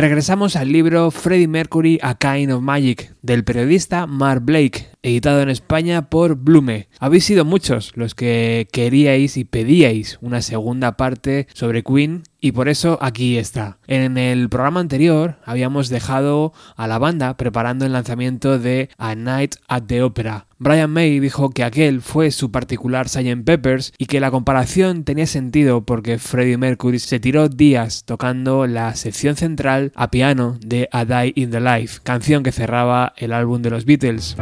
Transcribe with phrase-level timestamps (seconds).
[0.00, 5.48] Regresamos al libro Freddie Mercury A Kind of Magic del periodista Mark Blake, editado en
[5.48, 6.88] España por Blume.
[6.98, 12.68] Habéis sido muchos los que queríais y pedíais una segunda parte sobre Queen y por
[12.68, 13.78] eso aquí está.
[13.86, 19.56] En el programa anterior habíamos dejado a la banda preparando el lanzamiento de A Night
[19.68, 20.46] at the Opera.
[20.58, 23.44] Brian May dijo que aquel fue su particular Sgt.
[23.44, 28.94] Peppers y que la comparación tenía sentido porque Freddie Mercury se tiró días tocando la
[28.94, 33.62] sección central a piano de A Die in the Life, canción que cerraba el álbum
[33.62, 34.36] de los Beatles.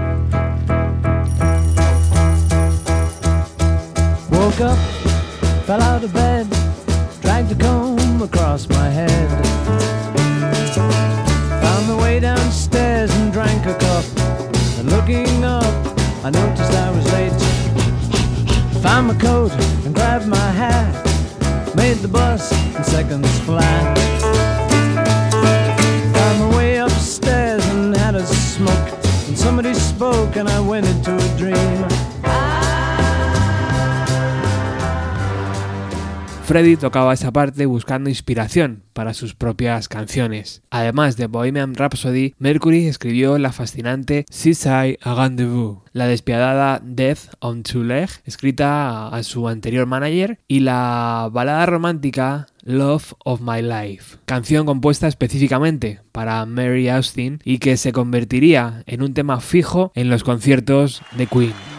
[7.39, 9.29] dragged a comb across my head.
[11.63, 14.05] Found my way downstairs and drank a cup.
[14.79, 15.65] And looking up,
[16.25, 18.83] I noticed I was late.
[18.83, 19.53] Found my coat
[19.85, 20.95] and grabbed my hat.
[21.77, 24.18] Made the bus in seconds flat.
[29.99, 31.28] Spoke and I went into
[36.49, 40.63] Freddy tocaba esa parte buscando inspiración para sus propias canciones.
[40.71, 47.65] Además de Bohemian Rhapsody, Mercury escribió la fascinante Seaside a Rendezvous, la despiadada Death on
[47.65, 54.17] Two Legs, escrita a su anterior manager, y la balada romántica Love of My Life,
[54.25, 60.09] canción compuesta específicamente para Mary Austin y que se convertiría en un tema fijo en
[60.09, 61.78] los conciertos de Queen.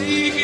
[0.00, 0.39] see.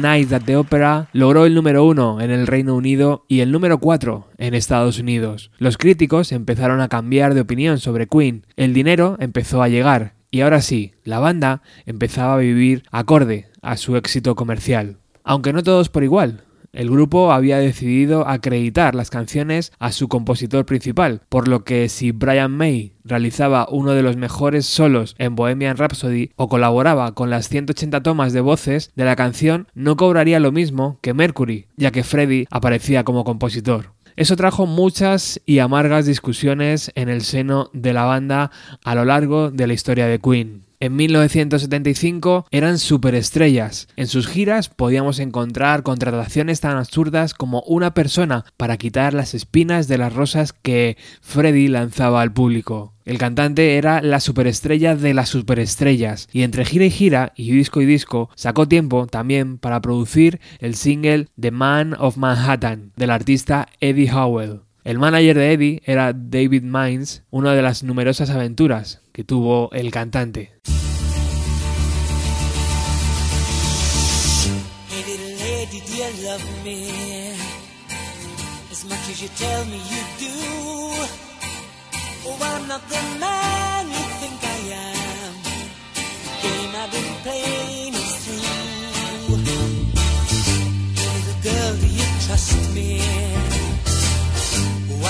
[0.00, 3.78] Night at the Opera logró el número uno en el Reino Unido y el número
[3.78, 5.50] 4 en Estados Unidos.
[5.58, 10.42] Los críticos empezaron a cambiar de opinión sobre Queen, el dinero empezó a llegar y
[10.42, 14.98] ahora sí, la banda empezaba a vivir acorde a su éxito comercial.
[15.24, 20.66] Aunque no todos por igual, el grupo había decidido acreditar las canciones a su compositor
[20.66, 25.76] principal, por lo que si Brian May realizaba uno de los mejores solos en Bohemian
[25.76, 30.52] Rhapsody o colaboraba con las 180 tomas de voces de la canción, no cobraría lo
[30.52, 33.92] mismo que Mercury, ya que Freddie aparecía como compositor.
[34.16, 38.50] Eso trajo muchas y amargas discusiones en el seno de la banda
[38.84, 40.69] a lo largo de la historia de Queen.
[40.82, 43.86] En 1975 eran superestrellas.
[43.96, 49.88] En sus giras podíamos encontrar contrataciones tan absurdas como una persona para quitar las espinas
[49.88, 52.94] de las rosas que Freddy lanzaba al público.
[53.04, 57.82] El cantante era la superestrella de las superestrellas y entre gira y gira y disco
[57.82, 63.68] y disco sacó tiempo también para producir el single The Man of Manhattan del artista
[63.80, 64.62] Eddie Howell.
[64.82, 69.90] El manager de Eddie era David Mines, una de las numerosas aventuras que tuvo el
[69.90, 70.54] cantante.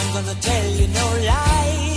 [0.00, 1.89] I'm gonna tell you no lies.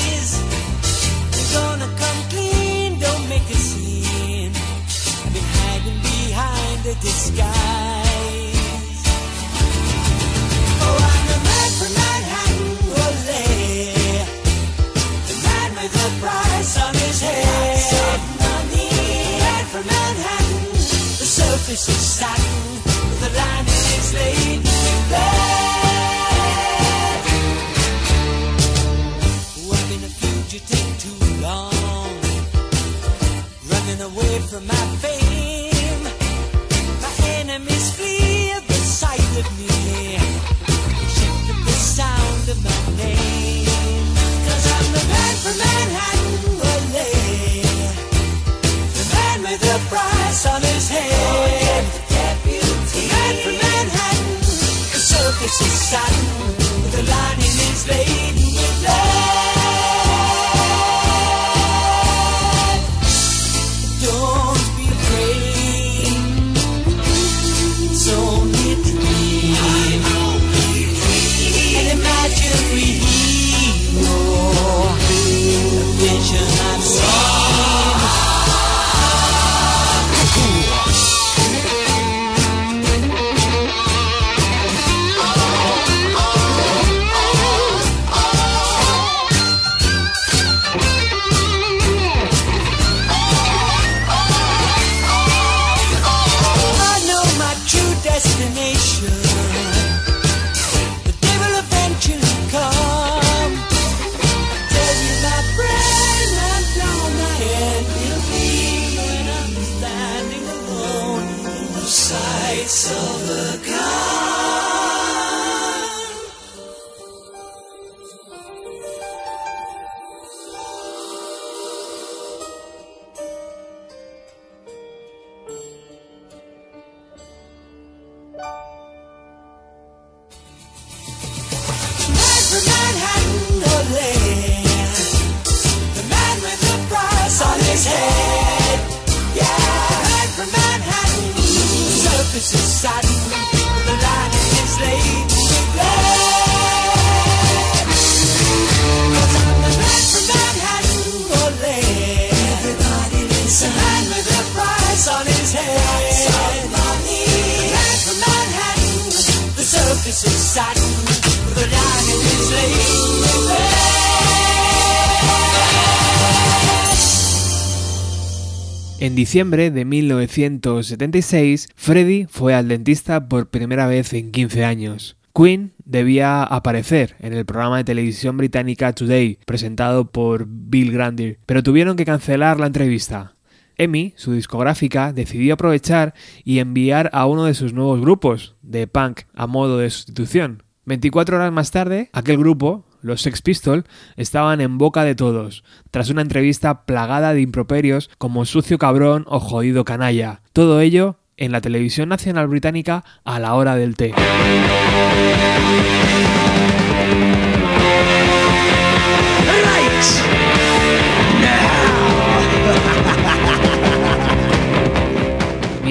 [169.14, 175.18] En diciembre de 1976, Freddie fue al dentista por primera vez en 15 años.
[175.36, 181.62] Queen debía aparecer en el programa de televisión británica Today, presentado por Bill Grandir, pero
[181.62, 183.36] tuvieron que cancelar la entrevista.
[183.78, 189.26] EMI, su discográfica, decidió aprovechar y enviar a uno de sus nuevos grupos de punk
[189.36, 190.64] a modo de sustitución.
[190.86, 196.10] 24 horas más tarde, aquel grupo, los Sex Pistols, estaban en boca de todos, tras
[196.10, 200.42] una entrevista plagada de improperios como sucio cabrón o jodido canalla.
[200.54, 204.14] Todo ello en la televisión nacional británica a la hora del té.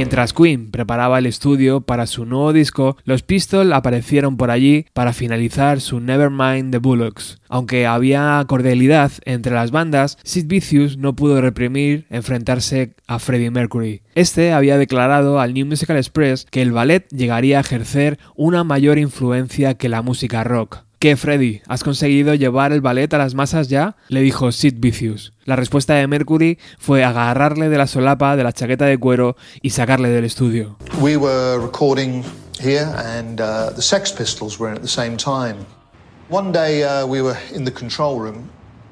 [0.02, 5.12] Mientras Queen preparaba el estudio para su nuevo disco, los Pistols aparecieron por allí para
[5.12, 7.38] finalizar su Nevermind the Bullocks.
[7.48, 14.02] Aunque había cordialidad entre las bandas, Sid Vicious no pudo reprimir enfrentarse a Freddie Mercury.
[14.16, 18.98] Este había declarado al New Musical Express que el ballet llegaría a ejercer una mayor
[18.98, 20.82] influencia que la música rock.
[21.02, 21.62] ¿Qué, Freddy?
[21.66, 23.96] ¿Has conseguido llevar el ballet a las masas ya?
[24.06, 25.32] le dijo Sid Vicious.
[25.44, 29.70] La respuesta de Mercury fue agarrarle de la solapa de la chaqueta de cuero y
[29.70, 30.76] sacarle del estudio.
[31.00, 32.22] We were recording
[32.60, 32.86] here,
[33.18, 35.66] and uh, the Sex Pistols were in at the same time.
[36.28, 38.48] One day uh, we were in the control room,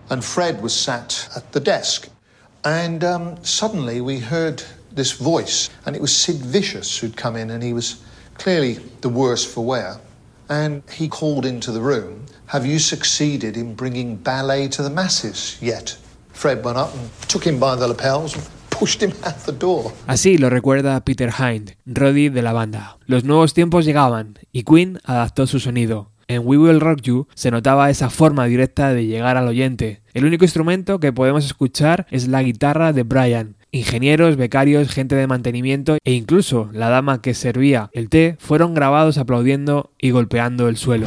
[0.08, 2.08] and Fred was sat at the desk.
[2.64, 7.50] And um, suddenly we heard this voice, and it was Sid Vicious who'd come in,
[7.50, 8.02] and he was
[8.34, 10.00] clearly the worse for wear.
[10.50, 15.56] And he called into the room, Have you succeeded in bringing ballet to the masses
[15.60, 15.96] yet?
[16.32, 19.92] Fred went up and took him by the lapels and pushed him out the door.
[20.08, 22.98] Así lo recuerda Peter Hind, Roddy de la banda.
[23.06, 26.10] Los nuevos tiempos llegaban y Queen adaptó su sonido.
[26.26, 30.02] En We Will Rock You se notaba esa forma directa de llegar al oyente.
[30.14, 33.56] El único instrumento que podemos escuchar es la guitarra de Brian.
[33.72, 39.16] Ingenieros, becarios, gente de mantenimiento e incluso la dama que servía el té fueron grabados
[39.16, 41.06] aplaudiendo y golpeando el suelo.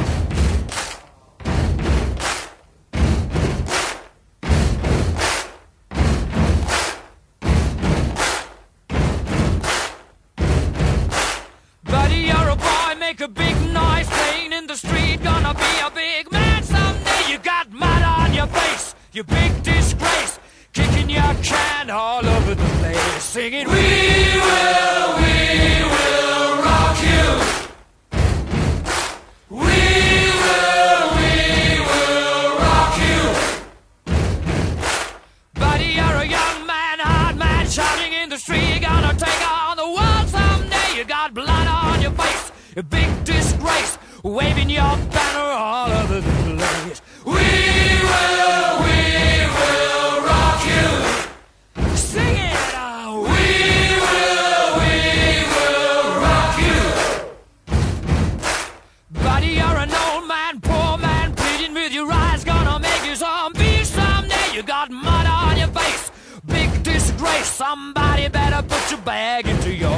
[69.14, 69.93] Put your bag into your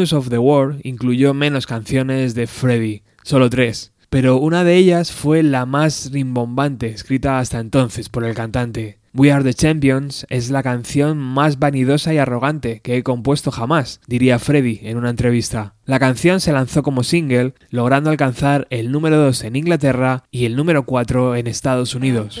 [0.00, 5.12] News of the World incluyó menos canciones de Freddie, solo tres, pero una de ellas
[5.12, 8.98] fue la más rimbombante escrita hasta entonces por el cantante.
[9.12, 14.00] We Are the Champions es la canción más vanidosa y arrogante que he compuesto jamás,
[14.06, 15.74] diría Freddie en una entrevista.
[15.84, 20.56] La canción se lanzó como single, logrando alcanzar el número 2 en Inglaterra y el
[20.56, 22.40] número 4 en Estados Unidos.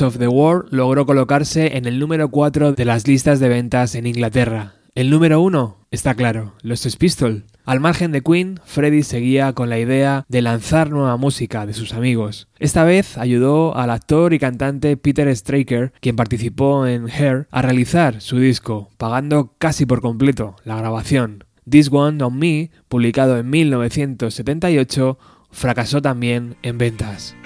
[0.00, 4.06] Of the World logró colocarse en el número 4 de las listas de ventas en
[4.06, 4.74] Inglaterra.
[4.94, 7.42] El número 1 está claro, los Sex Pistols.
[7.64, 11.92] Al margen de Queen, Freddy seguía con la idea de lanzar nueva música de sus
[11.92, 12.48] amigos.
[12.58, 18.20] Esta vez ayudó al actor y cantante Peter Straker, quien participó en Hair, a realizar
[18.20, 21.44] su disco, pagando casi por completo la grabación.
[21.68, 25.18] This One on Me, publicado en 1978,
[25.50, 27.36] fracasó también en ventas.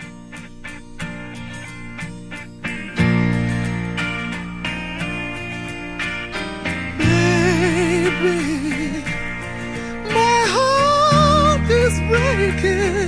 [12.09, 13.06] breaking.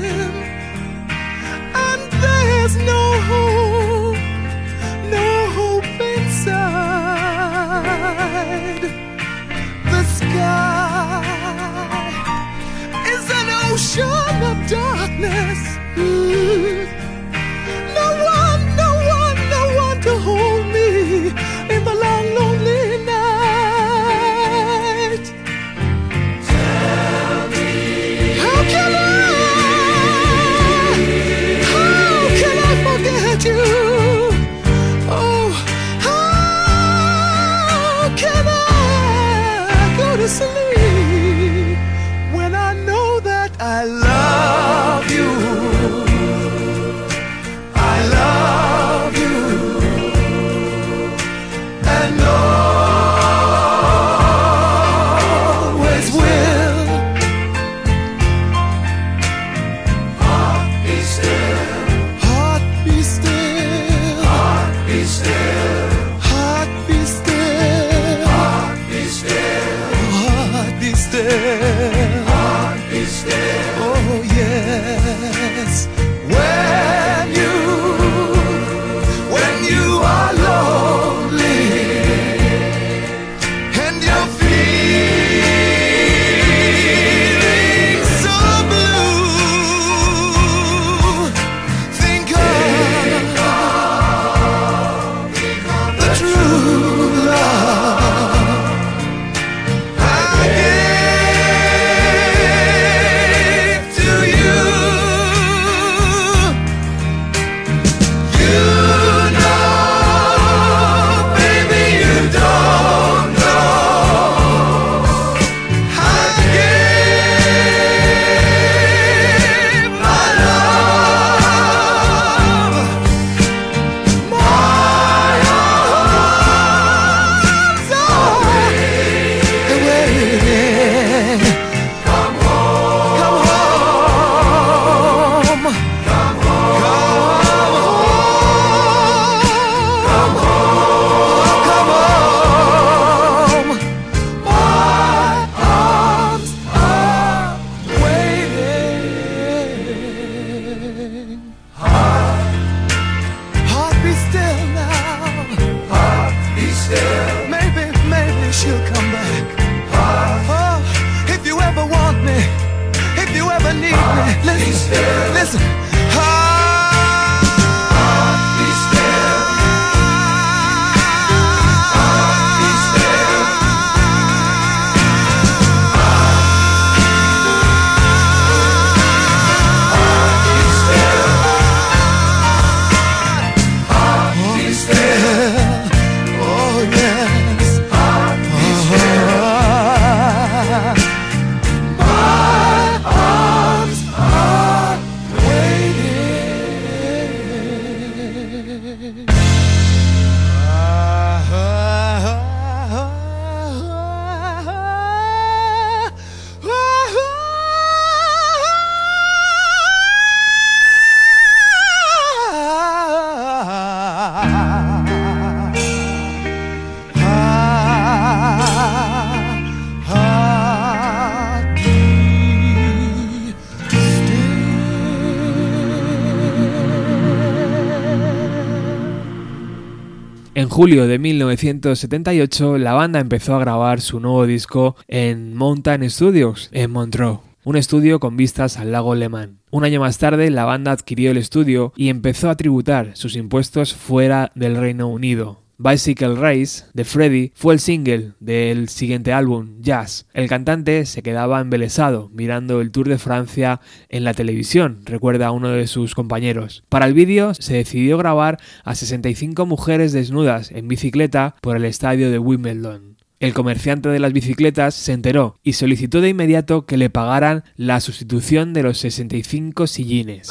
[230.69, 236.69] En julio de 1978, la banda empezó a grabar su nuevo disco en Mountain Studios,
[236.73, 239.55] en Montreux, un estudio con vistas al lago Le Mans.
[239.71, 243.95] Un año más tarde, la banda adquirió el estudio y empezó a tributar sus impuestos
[243.95, 245.59] fuera del Reino Unido.
[245.81, 250.27] Bicycle Race de Freddy fue el single del siguiente álbum, Jazz.
[250.35, 255.53] El cantante se quedaba embelesado mirando el Tour de Francia en la televisión, recuerda a
[255.53, 256.83] uno de sus compañeros.
[256.89, 262.33] Para el vídeo se decidió grabar a 65 mujeres desnudas en bicicleta por el estadio
[262.33, 263.17] de Wimbledon.
[263.39, 268.01] El comerciante de las bicicletas se enteró y solicitó de inmediato que le pagaran la
[268.01, 270.51] sustitución de los 65 sillines.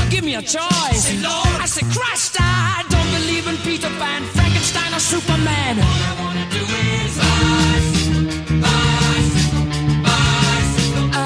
[0.21, 1.05] give me a choice.
[1.05, 2.37] Say I say Christ.
[2.39, 5.79] I don't believe in Peter Pan, Frankenstein, or Superman.
[5.79, 5.87] All I
[6.21, 7.85] wanna do is ride
[8.65, 8.93] my
[10.05, 11.09] bicycle.
[11.17, 11.19] I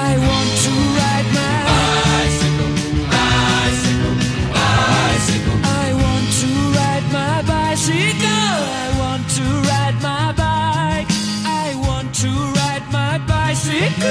[5.96, 6.46] want to
[6.78, 8.54] ride my bicycle.
[8.72, 11.08] I want to ride my bike.
[11.44, 11.46] I
[11.86, 14.08] want to ride my bicycle.
[14.08, 14.10] I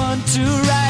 [0.00, 0.85] want to ride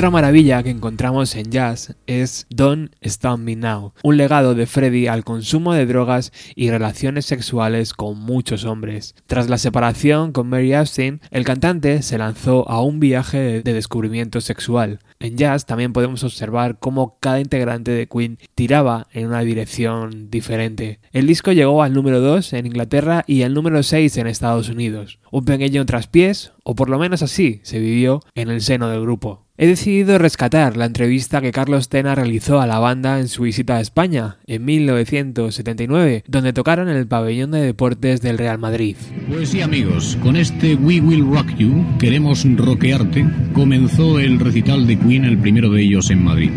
[0.00, 5.10] Otra maravilla que encontramos en jazz es Don't Stop Me Now, un legado de Freddie
[5.10, 9.14] al consumo de drogas y relaciones sexuales con muchos hombres.
[9.26, 14.40] Tras la separación con Mary Austin, el cantante se lanzó a un viaje de descubrimiento
[14.40, 15.00] sexual.
[15.18, 20.98] En jazz también podemos observar cómo cada integrante de Queen tiraba en una dirección diferente.
[21.12, 25.18] El disco llegó al número 2 en Inglaterra y al número 6 en Estados Unidos.
[25.30, 29.49] Un pequeño traspiés, o por lo menos así se vivió en el seno del grupo.
[29.62, 33.76] He decidido rescatar la entrevista que Carlos Tena realizó a la banda en su visita
[33.76, 38.96] a España en 1979, donde tocaron en el pabellón de deportes del Real Madrid.
[39.28, 44.98] Pues sí, amigos, con este We Will Rock You, queremos rockearte, comenzó el recital de
[44.98, 46.52] Queen, el primero de ellos en Madrid.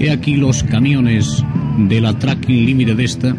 [0.00, 1.44] He aquí los camiones
[1.78, 3.32] de la Tracking Limited esta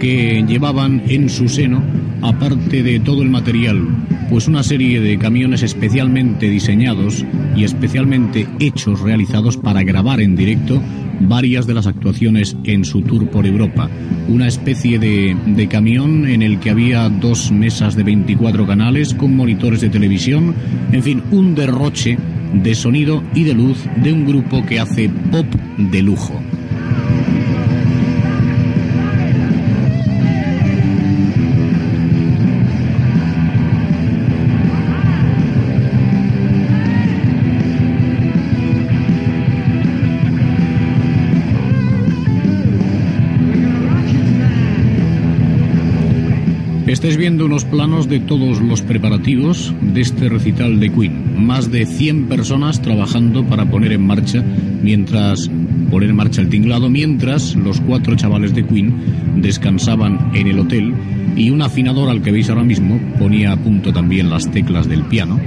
[0.00, 1.82] que llevaban en su seno,
[2.22, 3.86] aparte de todo el material,
[4.30, 7.24] pues una serie de camiones especialmente diseñados
[7.56, 10.82] y especialmente hechos, realizados para grabar en directo
[11.20, 13.88] varias de las actuaciones en su tour por Europa.
[14.28, 19.34] Una especie de, de camión en el que había dos mesas de 24 canales con
[19.34, 20.54] monitores de televisión,
[20.92, 22.18] en fin, un derroche
[22.52, 25.46] de sonido y de luz de un grupo que hace pop
[25.78, 26.40] de lujo.
[46.96, 51.46] Estáis viendo unos planos de todos los preparativos de este recital de Queen.
[51.46, 54.42] Más de 100 personas trabajando para poner en marcha,
[54.82, 55.50] mientras
[55.90, 58.94] poner en marcha el tinglado, mientras los cuatro chavales de Queen
[59.36, 60.94] descansaban en el hotel
[61.36, 65.04] y un afinador al que veis ahora mismo ponía a punto también las teclas del
[65.04, 65.38] piano.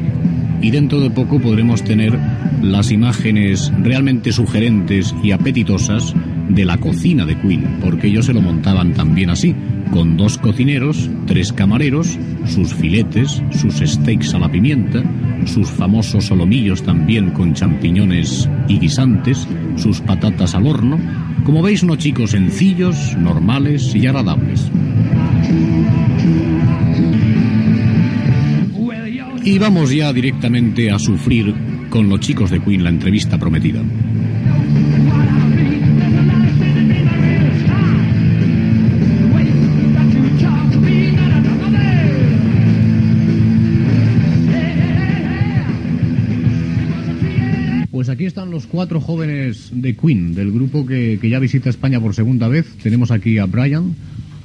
[0.61, 2.15] Y dentro de poco podremos tener
[2.61, 6.13] las imágenes realmente sugerentes y apetitosas
[6.47, 9.55] de la cocina de Queen, porque ellos se lo montaban también así,
[9.91, 15.03] con dos cocineros, tres camareros, sus filetes, sus steaks a la pimienta,
[15.45, 20.99] sus famosos solomillos también con champiñones y guisantes, sus patatas al horno.
[21.43, 24.69] Como veis, unos chicos sencillos, normales y agradables.
[29.43, 31.55] Y vamos ya directamente a sufrir
[31.89, 33.81] con los chicos de Queen la entrevista prometida.
[48.71, 52.65] Cuatro jóvenes de Queen, del grupo que, que ya visita España por segunda vez.
[52.81, 53.95] Tenemos aquí a Brian,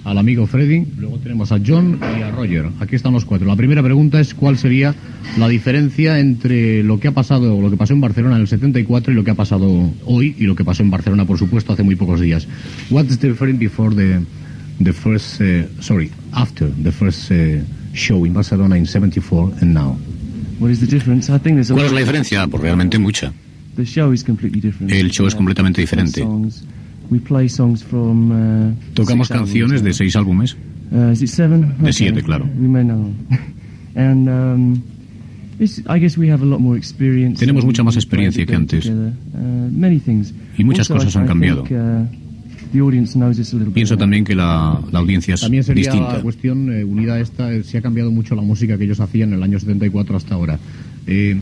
[0.04, 2.66] al amigo Freddy, luego tenemos a John y a Roger.
[2.80, 3.46] Aquí están los cuatro.
[3.46, 4.94] La primera pregunta es cuál sería
[5.38, 9.12] la diferencia entre lo que ha pasado, lo que pasó en Barcelona en el 74
[9.12, 11.82] y lo que ha pasado hoy y lo que pasó en Barcelona, por supuesto, hace
[11.82, 12.46] muy pocos días.
[12.90, 14.20] What's the difference before the
[14.82, 17.62] the first, uh, sorry, after the first uh,
[17.94, 19.96] show in Barcelona in 74 and now?
[20.58, 21.30] What is the difference?
[21.30, 22.46] I think there's a ¿Cuál es la diferencia?
[22.46, 23.32] Pues realmente mucha.
[23.76, 24.92] The show is completely different.
[24.92, 26.20] El show es completamente diferente.
[26.20, 26.64] Songs.
[27.10, 30.56] We play songs from, uh, Tocamos canciones de seis álbumes.
[30.90, 31.14] Uh?
[31.84, 32.48] De siete, claro.
[33.96, 34.80] Um.
[37.38, 38.86] Tenemos mucha más experiencia que antes.
[38.86, 39.12] uh.
[40.58, 41.62] Y muchas cosas han cambiado.
[41.62, 42.06] uh,
[43.72, 46.14] Pienso también que la, la audiencia es También sería distinta.
[46.14, 48.98] la cuestión eh, unida a esta, eh, si ha cambiado mucho la música que ellos
[48.98, 50.58] hacían en el año 74 hasta ahora.
[51.06, 51.36] Eh,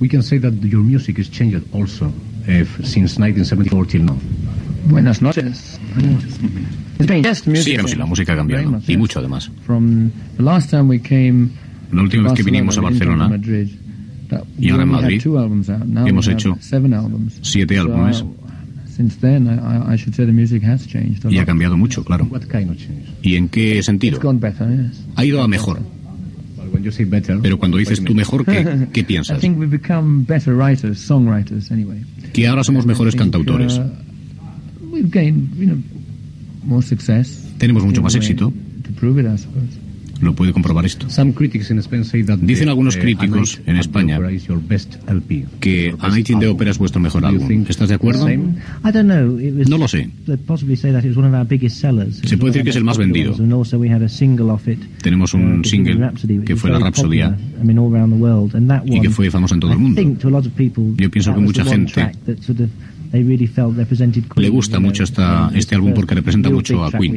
[0.00, 2.12] we can say that your music has changed also
[2.46, 4.16] eh, since 1974 till now.
[4.86, 5.78] Buenas noches.
[6.98, 8.80] Sí, pero la música ha cambiado.
[8.86, 9.50] Y mucho además.
[9.64, 11.50] From the last time we came
[11.92, 13.30] La última to vez que vinimos a Barcelona,
[14.58, 15.84] Y ahora en Madrid two albums out.
[15.84, 17.38] Now hemos we have hecho seven albums.
[17.42, 18.24] siete álbumes.
[18.94, 22.04] since then, I, I should say the music has changed a y ha cambiado mucho,
[22.04, 22.26] claro.
[22.26, 23.06] What kind of change?
[23.22, 24.16] ¿Y en qué sentido?
[24.16, 25.02] It's gone better, yes.
[25.16, 25.80] Ha ido a mejor.
[26.56, 26.73] Well, when you say better,
[27.42, 29.40] Pero cuando dices tú mejor, ¿qué, qué I piensas?
[29.40, 32.02] think we've become better writers, songwriters, anyway.
[32.32, 33.78] Que ahora somos mejores cantautores.
[33.78, 33.90] uh.
[37.58, 38.52] Tenemos mucho más éxito.
[40.24, 41.06] Lo puede comprobar esto.
[42.40, 44.18] Dicen the, algunos eh, críticos en España.
[45.60, 46.46] Que A Night in the.
[46.48, 47.64] Opera es vuestro mejor álbum.
[47.68, 48.22] ¿Estás de acuerdo?
[48.22, 48.54] same?
[48.84, 49.38] I don't know.
[49.38, 50.08] It was, No lo sé.
[52.24, 53.34] Se puede decir que es el más vendido.
[55.02, 56.10] Tenemos uh, un Bohemian single
[56.44, 58.56] que fue La Rapsodia popular, I mean, all around the world.
[58.56, 60.00] And that y que fue famoso en todo el mundo.
[60.96, 62.00] Yo pienso that que was mucha gente
[64.36, 67.16] Le gusta mucho esta- este the álbum porque representa mucho a Queen.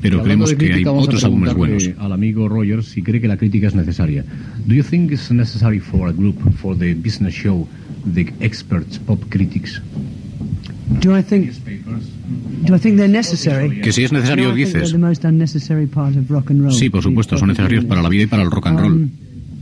[0.00, 1.90] Pero creemos de que hay crítica, otros álbumes buenos.
[1.98, 4.24] Al amigo Rogers si cree que la crítica es necesaria.
[4.66, 7.66] Do you think it's necessary for a group, for the business show,
[8.14, 9.80] the experts, pop critics?
[11.00, 11.52] Do I think
[12.64, 13.80] do I think they're necessary?
[13.80, 14.72] Que si es necesario, dices.
[14.72, 16.72] they're the most unnecessary part of rock and roll.
[16.72, 18.92] Sí, por supuesto, son necesarios para la vida y para el rock and roll.
[18.92, 19.10] Um,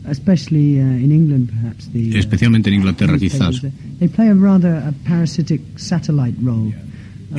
[0.09, 2.15] especially uh, in England, perhaps the.
[2.15, 3.63] uh, Especialmente en Inglaterra, quizás.
[3.99, 6.73] They play a rather a parasitic satellite role.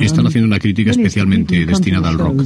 [0.00, 2.42] Están haciendo una crítica especialmente destinada al rock.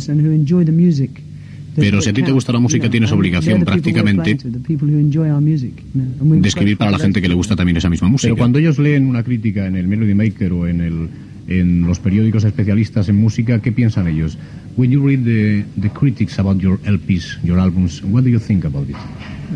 [1.75, 6.99] Pero si a ti te gusta la música, tienes obligación prácticamente de escribir para la
[6.99, 8.29] gente que le gusta también esa misma música.
[8.29, 11.09] Pero cuando ellos leen una crítica en el Melody Maker o en, el,
[11.49, 14.39] en los periódicos especialistas en música, ¿qué piensan ellos?
[14.77, 18.65] When you read the, the critics about your LPs, your albums, what do you think
[18.65, 18.97] about it?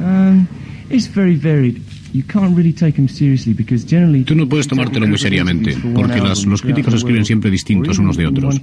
[0.03, 0.47] Um,
[0.91, 1.81] it's very varied.
[2.15, 4.25] You can't really take them seriously because generally.
[4.25, 8.27] Tú no puedes tomártelo muy seriamente, porque las- los críticos escriben siempre distintos unos de
[8.27, 8.61] otros.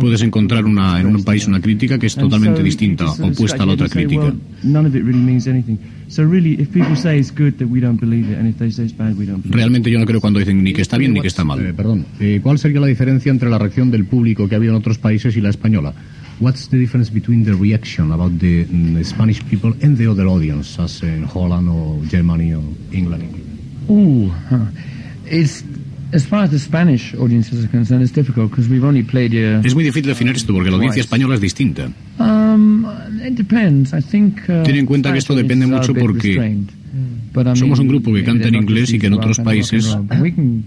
[0.00, 3.72] Puedes encontrar una, en un país una crítica que es totalmente distinta, opuesta a la
[3.72, 4.32] otra crítica.
[4.62, 5.76] None of it really means anything.
[6.08, 8.70] So really, if people say it's good, that we don't believe it, and if they
[8.70, 9.38] say it's bad, we don't.
[9.42, 9.54] Believe it.
[9.56, 11.74] Realmente yo no creo cuando dicen ni que está bien ni que está Eh, mal.
[11.74, 14.78] perdón, eh, ¿cuál sería la diferencia entre la reacción del público que ha habido en
[14.78, 15.92] otros países y la española?
[16.40, 20.26] What's the difference between the reaction about the, mm, the Spanish people and the other
[20.26, 23.40] audience, as in Holland or Germany or England?
[23.88, 24.66] Ooh, huh.
[25.26, 25.62] it's
[26.14, 29.60] as far as the Spanish audiences are concerned, it's difficult because we've only played here.
[29.64, 31.90] Es muy difícil definir esto porque la audiencia española es distinta.
[32.18, 32.86] Um,
[33.22, 33.92] it depends.
[33.92, 34.48] I think.
[34.48, 37.88] Uh, Ten en cuenta que esto depende mucho are a bit porque mean, Somos un
[37.88, 39.96] grupo que maybe canta en inglés y que en otros países,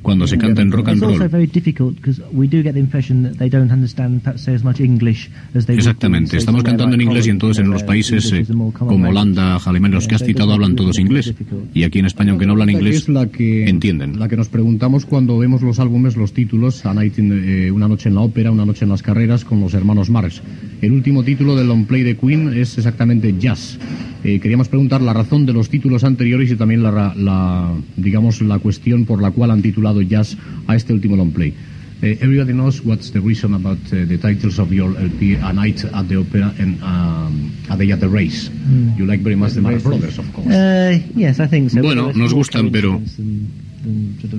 [0.02, 2.74] cuando se canta en rock and It's also roll, very difficult because we do get
[2.74, 5.90] the impression that they don't understand perhaps say as much English as they would do,
[5.90, 9.08] Exactamente, estamos cantando en inglés y en you know, los where países eh, como.
[9.08, 11.34] Holanda, Alemania, los que has citado hablan todos inglés.
[11.74, 14.20] Y aquí en España, aunque no hablan inglés, es la que, entienden.
[14.20, 17.88] La que nos preguntamos cuando vemos los álbumes, los títulos, A Night in, eh, Una
[17.88, 20.42] noche en la ópera, Una noche en las carreras, con los hermanos Marx.
[20.82, 23.80] El último título del long play de Queen es exactamente Jazz.
[24.24, 28.58] Eh, queríamos preguntar la razón de los títulos anteriores y también la, la, digamos, la
[28.58, 31.54] cuestión por la cual han titulado Jazz a este último long play.
[32.02, 35.84] Eh, everybody knows what's the reason about uh, the titles of your LP, A Night
[35.84, 38.50] at the Opera and um, A Day at the Race.
[38.50, 38.98] Mm.
[38.98, 40.48] You like very much the Marx Brothers, of course.
[40.48, 41.82] Uh, yes, I think so.
[41.82, 43.02] Bueno, nos gustan, pero-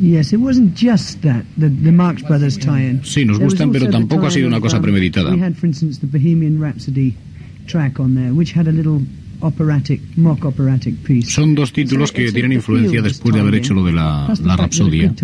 [0.01, 3.01] Yes, it wasn't just that, the, the Marx Brothers tie-in.
[3.03, 5.31] Sí, nos gustan, pero tampoco ha sido una cosa um, premeditada.
[5.33, 7.15] We had, for instance, the Bohemian Rhapsody
[7.67, 9.01] track on there, which had a little
[9.41, 11.31] operatic, mock operatic piece.
[11.31, 15.15] Son dos títulos que tienen influencia después de haber hecho lo de la, la Rapsodia.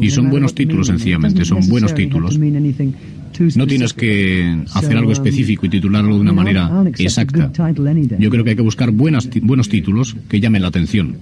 [0.00, 2.38] Y son buenos títulos, sencillamente, son buenos títulos.
[3.56, 6.68] No tienes que hacer algo específico y titularlo de una manera
[7.04, 7.38] exacta.
[8.18, 11.16] Yo creo que hay que buscar buenas, buenos títulos que llamen la atención.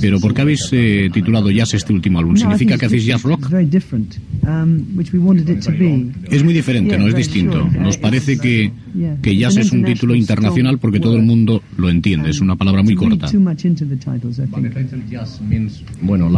[0.00, 2.34] Pero ¿por qué habéis eh, titulado Jazz este último álbum?
[2.36, 3.48] ¿Significa que hacéis jazz rock?
[6.30, 7.68] Es muy diferente, no es distinto.
[7.82, 8.70] Nos parece que,
[9.22, 12.30] que jazz es un título internacional porque todo el mundo lo entiende.
[12.30, 13.26] Es una palabra muy corta.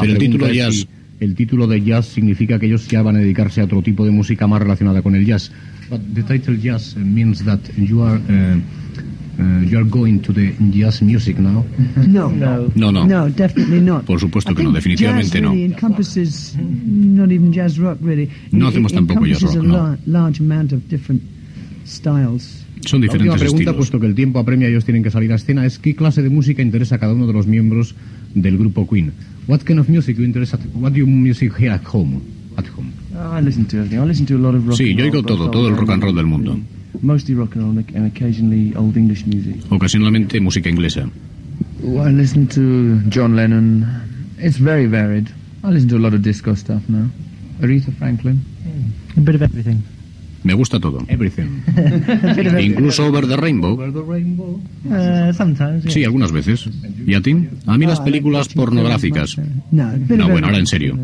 [0.00, 0.86] Pero el título jazz-
[1.20, 4.10] el título de jazz significa que ellos ya van a dedicarse a otro tipo de
[4.12, 5.50] música más relacionada con el jazz.
[5.90, 8.58] But the title jazz means that you are uh,
[9.40, 11.64] uh, you are going to the jazz music now.
[12.06, 12.30] No.
[12.30, 12.70] No.
[12.74, 13.06] No, no.
[13.06, 14.04] No, definitely not.
[14.04, 15.50] Por supuesto que no, definitivamente no.
[15.50, 18.28] really encompasses not even jazz rock really.
[18.52, 19.74] No hacemos tampoco jazz rock, a no.
[19.74, 21.22] lar- large amount of different
[21.86, 22.64] styles.
[22.86, 23.76] Son La última diferentes pregunta, estilos.
[23.76, 26.22] puesto que el tiempo apremia y ellos tienen que salir a escena, es qué clase
[26.22, 27.94] de música interesa a cada uno de los miembros
[28.34, 29.12] del grupo Queen.
[29.48, 32.20] What kind of music you interest at, what do you music here at home?
[32.58, 32.92] At home.
[33.16, 33.98] Oh, I listen to everything.
[33.98, 35.52] I listen to a lot of rock Sí, and yo roll, oigo both todo, old
[35.52, 36.54] todo el and rock and roll del mundo.
[36.54, 36.64] new.
[37.00, 39.56] Mostly rock and roll and occasionally old English music.
[39.70, 41.08] Ocasionalmente música inglesa.
[41.82, 43.86] I listen to John Lennon.
[44.36, 45.32] It's very varied.
[45.64, 47.08] I listen to a lot of disco stuff now.
[47.62, 48.40] Aretha Franklin.
[49.16, 49.82] A bit of everything.
[50.44, 51.02] Me gusta todo.
[51.08, 51.62] Everything.
[52.60, 53.74] Incluso Over the Rainbow.
[53.74, 55.92] Uh, sometimes, yeah.
[55.92, 56.68] Sí, algunas veces.
[57.06, 57.48] ¿Y a ti?
[57.66, 59.36] A mí las películas pornográficas.
[59.70, 60.96] No, bueno, ahora en serio.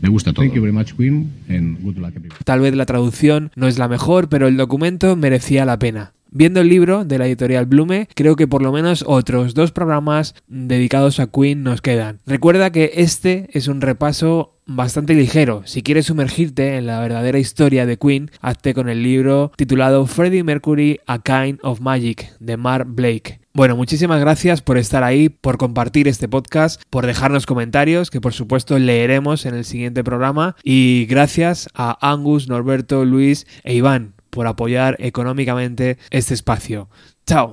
[0.00, 0.44] Me gusta todo.
[0.44, 2.44] Thank you very much, Queen, and good luck everybody.
[2.44, 6.12] Tal vez la traducción no es la mejor, pero el documento merecía la pena.
[6.36, 10.34] Viendo el libro de la editorial Blume, creo que por lo menos otros dos programas
[10.48, 12.18] dedicados a Queen nos quedan.
[12.26, 15.62] Recuerda que este es un repaso bastante ligero.
[15.64, 20.42] Si quieres sumergirte en la verdadera historia de Queen, hazte con el libro titulado Freddie
[20.42, 23.38] Mercury A Kind of Magic de Mark Blake.
[23.52, 28.32] Bueno, muchísimas gracias por estar ahí, por compartir este podcast, por dejarnos comentarios que por
[28.32, 34.46] supuesto leeremos en el siguiente programa y gracias a Angus, Norberto, Luis e Iván por
[34.48, 36.88] apoyar económicamente este espacio.
[37.24, 37.52] Chao.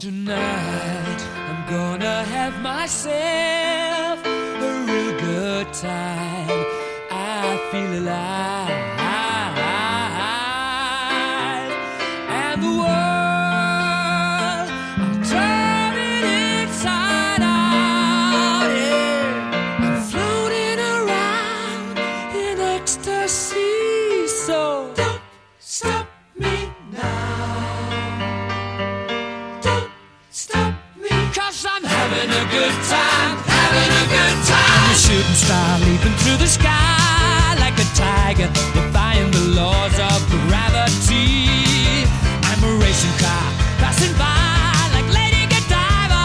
[35.12, 42.08] Shooting star leaping through the sky like a tiger, defying the laws of gravity.
[42.48, 43.48] I'm a racing car
[43.84, 46.24] passing by like Lady Godiva.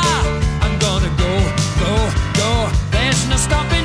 [0.63, 1.33] I'm gonna go,
[1.83, 1.95] go,
[2.41, 2.51] go.
[2.93, 3.76] There's no stopping